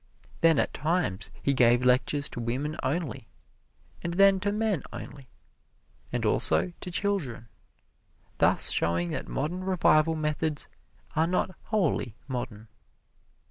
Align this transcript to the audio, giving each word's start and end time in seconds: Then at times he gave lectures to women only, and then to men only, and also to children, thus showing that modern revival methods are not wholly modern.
Then 0.39 0.57
at 0.57 0.73
times 0.73 1.29
he 1.43 1.53
gave 1.53 1.85
lectures 1.85 2.27
to 2.29 2.39
women 2.39 2.75
only, 2.81 3.27
and 4.01 4.15
then 4.15 4.39
to 4.39 4.51
men 4.51 4.81
only, 4.91 5.29
and 6.11 6.25
also 6.25 6.73
to 6.79 6.89
children, 6.89 7.49
thus 8.39 8.71
showing 8.71 9.11
that 9.11 9.27
modern 9.27 9.63
revival 9.63 10.15
methods 10.15 10.67
are 11.15 11.27
not 11.27 11.55
wholly 11.65 12.15
modern. 12.27 12.67